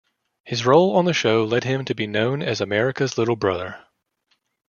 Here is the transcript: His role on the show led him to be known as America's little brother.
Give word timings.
His 0.43 0.65
role 0.65 0.95
on 0.95 1.05
the 1.05 1.13
show 1.13 1.43
led 1.45 1.63
him 1.63 1.85
to 1.85 1.93
be 1.93 2.07
known 2.07 2.41
as 2.41 2.59
America's 2.59 3.19
little 3.19 3.35
brother. 3.35 3.85